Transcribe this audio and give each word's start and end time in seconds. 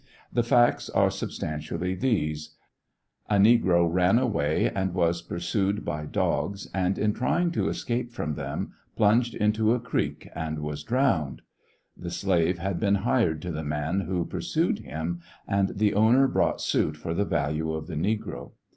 The 0.33 0.41
facts 0.41 0.89
were 0.95 1.11
substantially 1.11 1.93
these: 1.93 2.55
A 3.29 3.35
negro 3.35 3.87
ran 3.87 4.17
away, 4.17 4.71
was 4.91 5.21
pursued 5.21 5.85
by 5.85 6.07
dogs, 6.07 6.67
and 6.73 6.97
in 6.97 7.13
trying 7.13 7.51
to 7.51 7.69
escape 7.69 8.11
from 8.11 8.33
them 8.33 8.73
plunged 8.95 9.35
into 9.35 9.75
a 9.75 9.79
creek 9.79 10.27
and 10.33 10.57
was 10.57 10.81
drowned. 10.81 11.43
The 11.95 12.09
slave 12.09 12.57
had 12.57 12.79
been 12.79 12.95
hired 13.05 13.43
to 13.43 13.51
the 13.51 13.63
man 13.63 13.99
who 13.99 14.25
purpued 14.25 14.79
him, 14.79 15.21
and 15.47 15.69
the 15.75 15.93
owner 15.93 16.27
brought 16.27 16.61
suit 16.61 16.97
for 16.97 17.13
the 17.13 17.23
value 17.23 17.71
of 17.71 17.85
the 17.85 17.93
negro. 17.95 18.53